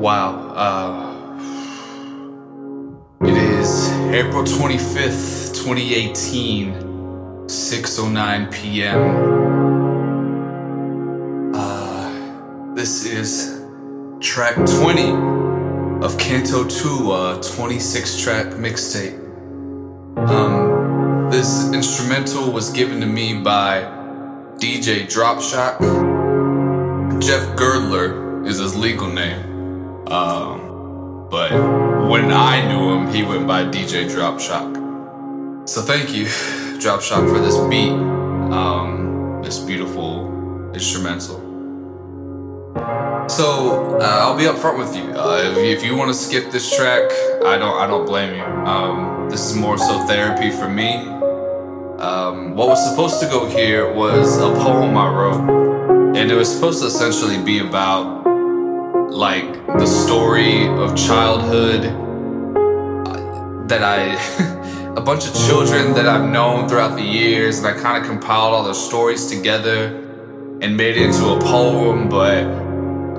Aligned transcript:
Wow. 0.00 0.32
Uh, 0.56 1.36
it 3.26 3.36
is 3.36 3.90
April 4.08 4.44
25th, 4.44 5.52
2018, 5.62 6.72
6:09 7.44 8.50
p.m. 8.50 8.98
Uh, 11.54 12.74
this 12.74 13.04
is 13.04 13.60
track 14.20 14.54
20 14.80 15.12
of 16.02 16.16
Canto 16.16 16.64
2, 16.66 17.12
uh, 17.12 17.42
26 17.42 18.22
track 18.22 18.46
mixtape. 18.54 19.18
Um, 20.16 21.28
this 21.30 21.70
instrumental 21.74 22.50
was 22.50 22.70
given 22.70 23.00
to 23.02 23.06
me 23.06 23.42
by 23.42 23.82
DJ 24.56 25.04
Dropshock. 25.06 25.78
Jeff 27.20 27.54
Girdler 27.54 28.46
is 28.46 28.60
his 28.60 28.74
legal 28.74 29.12
name. 29.12 29.49
Um, 30.10 31.28
but 31.30 31.52
when 32.10 32.32
I 32.32 32.66
knew 32.66 32.94
him, 32.94 33.14
he 33.14 33.22
went 33.22 33.46
by 33.46 33.62
DJ 33.62 34.10
Dropshock. 34.10 35.68
So 35.68 35.82
thank 35.82 36.12
you, 36.12 36.24
Dropshock, 36.82 37.28
for 37.32 37.38
this 37.38 37.56
beat, 37.68 37.92
um, 38.52 39.40
this 39.42 39.60
beautiful 39.60 40.72
instrumental. 40.74 41.38
So 43.28 43.98
uh, 44.00 44.04
I'll 44.04 44.36
be 44.36 44.44
upfront 44.44 44.78
with 44.78 44.96
you. 44.96 45.04
Uh, 45.12 45.52
if, 45.52 45.78
if 45.78 45.84
you 45.84 45.96
want 45.96 46.08
to 46.08 46.14
skip 46.14 46.50
this 46.50 46.74
track, 46.76 47.08
I 47.46 47.56
don't. 47.56 47.80
I 47.80 47.86
don't 47.86 48.04
blame 48.04 48.34
you. 48.34 48.42
Um, 48.42 49.28
this 49.30 49.48
is 49.48 49.56
more 49.56 49.78
so 49.78 50.04
therapy 50.06 50.50
for 50.50 50.68
me. 50.68 50.96
Um, 52.00 52.56
what 52.56 52.66
was 52.66 52.90
supposed 52.90 53.20
to 53.20 53.26
go 53.26 53.48
here 53.48 53.92
was 53.92 54.38
a 54.38 54.50
poem 54.50 54.96
I 54.96 55.08
wrote, 55.08 56.16
and 56.16 56.30
it 56.30 56.34
was 56.34 56.52
supposed 56.52 56.80
to 56.80 56.86
essentially 56.88 57.40
be 57.40 57.60
about 57.60 58.19
like 59.20 59.66
the 59.66 59.84
story 59.84 60.66
of 60.66 60.96
childhood 60.96 61.84
uh, 63.06 63.66
that 63.66 63.82
I, 63.84 64.94
a 64.96 65.00
bunch 65.02 65.28
of 65.28 65.34
children 65.46 65.92
that 65.92 66.06
I've 66.06 66.26
known 66.26 66.70
throughout 66.70 66.96
the 66.96 67.04
years, 67.04 67.58
and 67.58 67.66
I 67.66 67.78
kind 67.78 68.02
of 68.02 68.08
compiled 68.08 68.54
all 68.54 68.64
their 68.64 68.72
stories 68.72 69.26
together 69.26 69.88
and 70.62 70.74
made 70.74 70.96
it 70.96 71.02
into 71.02 71.28
a 71.34 71.38
poem. 71.38 72.08
But 72.08 72.44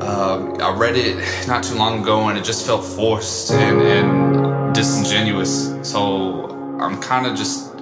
um, 0.02 0.59
I 0.59 0.75
read 0.75 0.95
it 0.98 1.48
not 1.48 1.64
too 1.64 1.75
long 1.75 2.02
ago, 2.02 2.30
and 2.30 2.38
it 2.38 2.44
just 2.44 2.66
felt 2.66 2.84
forced 2.84 3.52
and, 3.52 3.80
and 3.84 4.73
disingenuous. 4.73 5.75
So 5.88 6.50
I'm 6.81 7.00
kind 7.00 7.28
of 7.28 7.36
just 7.36 7.78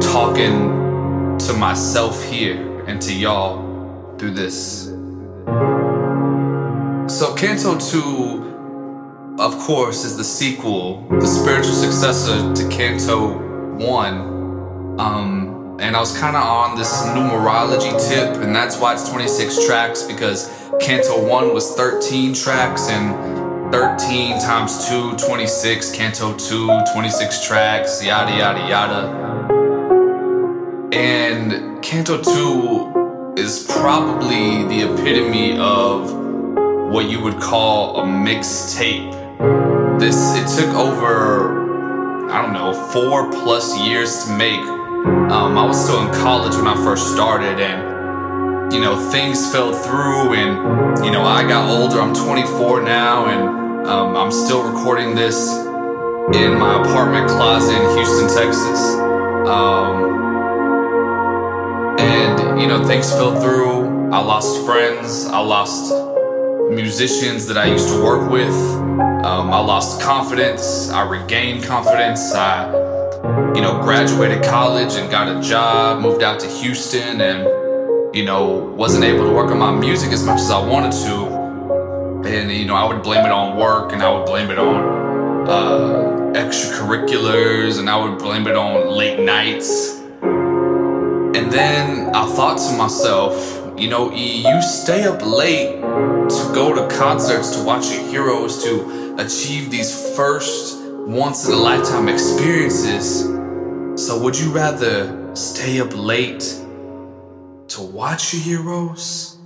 talking 0.00 1.38
to 1.38 1.52
myself 1.52 2.20
here 2.24 2.84
and 2.88 3.00
to 3.02 3.14
y'all 3.14 4.16
through 4.18 4.32
this. 4.32 4.93
Canto 7.44 7.78
2, 7.78 9.36
of 9.38 9.58
course, 9.58 10.02
is 10.06 10.16
the 10.16 10.24
sequel, 10.24 11.06
the 11.10 11.26
spiritual 11.26 11.74
successor 11.74 12.54
to 12.54 12.68
Canto 12.70 13.36
1. 13.76 14.98
Um, 14.98 15.76
and 15.78 15.94
I 15.94 16.00
was 16.00 16.18
kind 16.18 16.36
of 16.36 16.42
on 16.42 16.78
this 16.78 16.90
numerology 17.02 17.92
tip, 18.08 18.42
and 18.42 18.56
that's 18.56 18.80
why 18.80 18.94
it's 18.94 19.10
26 19.10 19.66
tracks 19.66 20.02
because 20.04 20.48
Canto 20.80 21.22
1 21.28 21.52
was 21.52 21.74
13 21.74 22.32
tracks, 22.32 22.88
and 22.88 23.70
13 23.70 24.40
times 24.40 24.88
2, 24.88 25.16
26, 25.16 25.92
Canto 25.92 26.34
2, 26.38 26.80
26 26.94 27.46
tracks, 27.46 28.02
yada 28.02 28.34
yada 28.34 28.66
yada. 28.66 29.06
And 30.94 31.82
Canto 31.82 32.22
2 32.22 33.34
is 33.36 33.66
probably 33.68 34.64
the 34.64 34.90
epitome 34.90 35.58
of 35.58 36.23
what 36.94 37.10
you 37.10 37.20
would 37.20 37.40
call 37.40 37.98
a 37.98 38.04
mixtape. 38.04 39.10
This 39.98 40.36
it 40.36 40.46
took 40.56 40.72
over 40.76 42.30
I 42.30 42.40
don't 42.40 42.52
know 42.52 42.72
four 42.72 43.32
plus 43.32 43.76
years 43.80 44.24
to 44.24 44.30
make. 44.30 44.60
Um, 44.60 45.58
I 45.58 45.66
was 45.66 45.82
still 45.82 46.06
in 46.06 46.14
college 46.14 46.54
when 46.54 46.68
I 46.68 46.76
first 46.76 47.12
started, 47.12 47.58
and 47.58 48.72
you 48.72 48.80
know 48.80 49.10
things 49.10 49.50
fell 49.50 49.72
through, 49.74 50.34
and 50.34 51.04
you 51.04 51.10
know 51.10 51.22
I 51.22 51.42
got 51.42 51.68
older. 51.68 52.00
I'm 52.00 52.14
24 52.14 52.82
now, 52.82 53.26
and 53.26 53.88
um, 53.88 54.16
I'm 54.16 54.30
still 54.30 54.62
recording 54.62 55.16
this 55.16 55.50
in 56.32 56.56
my 56.60 56.80
apartment 56.80 57.28
closet 57.28 57.74
in 57.74 57.96
Houston, 57.96 58.28
Texas. 58.28 58.94
Um, 59.48 60.14
and 61.98 62.60
you 62.60 62.68
know 62.68 62.86
things 62.86 63.10
fell 63.10 63.34
through. 63.40 64.12
I 64.12 64.20
lost 64.20 64.64
friends. 64.64 65.26
I 65.26 65.40
lost 65.40 66.13
musicians 66.74 67.46
that 67.46 67.56
I 67.56 67.66
used 67.66 67.88
to 67.88 68.02
work 68.02 68.30
with. 68.30 68.54
Um, 69.24 69.50
I 69.50 69.58
lost 69.60 70.00
confidence. 70.00 70.90
I 70.90 71.08
regained 71.08 71.64
confidence. 71.64 72.34
I, 72.34 72.70
you 73.54 73.62
know, 73.62 73.80
graduated 73.82 74.42
college 74.42 74.94
and 74.94 75.10
got 75.10 75.34
a 75.34 75.40
job, 75.40 76.02
moved 76.02 76.22
out 76.22 76.40
to 76.40 76.48
Houston, 76.48 77.20
and, 77.20 78.14
you 78.14 78.24
know, 78.24 78.72
wasn't 78.76 79.04
able 79.04 79.24
to 79.24 79.32
work 79.32 79.50
on 79.50 79.58
my 79.58 79.72
music 79.72 80.12
as 80.12 80.24
much 80.24 80.40
as 80.40 80.50
I 80.50 80.64
wanted 80.64 80.92
to. 80.92 82.28
And, 82.28 82.50
you 82.50 82.66
know, 82.66 82.74
I 82.74 82.84
would 82.84 83.02
blame 83.02 83.24
it 83.24 83.32
on 83.32 83.56
work 83.56 83.92
and 83.92 84.02
I 84.02 84.12
would 84.12 84.26
blame 84.26 84.50
it 84.50 84.58
on 84.58 85.48
uh, 85.48 86.32
extracurriculars 86.34 87.78
and 87.78 87.88
I 87.88 88.02
would 88.02 88.18
blame 88.18 88.46
it 88.46 88.56
on 88.56 88.90
late 88.90 89.20
nights. 89.20 90.00
And 90.22 91.52
then 91.52 92.14
I 92.14 92.26
thought 92.26 92.58
to 92.70 92.76
myself, 92.76 93.53
you 93.76 93.88
know, 93.88 94.12
you 94.12 94.62
stay 94.62 95.04
up 95.04 95.20
late 95.22 95.80
to 95.80 96.52
go 96.54 96.74
to 96.74 96.96
concerts, 96.96 97.56
to 97.56 97.64
watch 97.64 97.90
your 97.90 98.06
heroes, 98.06 98.62
to 98.62 99.16
achieve 99.18 99.70
these 99.70 100.14
first 100.16 100.80
once 101.06 101.48
in 101.48 101.54
a 101.54 101.56
lifetime 101.56 102.08
experiences. 102.08 103.24
So, 103.96 104.22
would 104.22 104.38
you 104.38 104.52
rather 104.52 105.34
stay 105.34 105.80
up 105.80 105.90
late 105.92 106.40
to 107.68 107.82
watch 107.82 108.32
your 108.32 108.42
heroes 108.42 109.38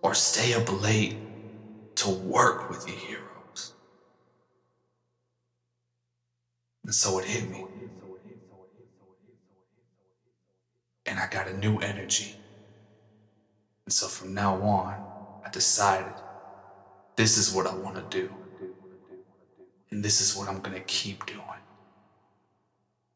or 0.00 0.14
stay 0.14 0.54
up 0.54 0.82
late 0.82 1.16
to 1.96 2.08
work 2.08 2.70
with 2.70 2.88
your 2.88 2.98
heroes? 2.98 3.74
And 6.84 6.94
so 6.94 7.18
it 7.18 7.26
hit 7.26 7.50
me. 7.50 7.66
And 11.04 11.18
I 11.18 11.26
got 11.28 11.48
a 11.48 11.56
new 11.56 11.78
energy. 11.78 12.34
And 13.88 13.92
so 13.94 14.06
from 14.06 14.34
now 14.34 14.60
on, 14.60 15.02
I 15.46 15.48
decided 15.48 16.12
this 17.16 17.38
is 17.38 17.54
what 17.54 17.66
I 17.66 17.74
want 17.74 17.96
to 17.96 18.02
do. 18.10 18.30
And 19.90 20.04
this 20.04 20.20
is 20.20 20.36
what 20.36 20.46
I'm 20.46 20.60
going 20.60 20.76
to 20.76 20.84
keep 20.84 21.24
doing 21.24 21.62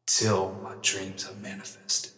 till 0.07 0.59
my 0.63 0.73
dreams 0.81 1.29
are 1.29 1.35
manifested. 1.35 2.13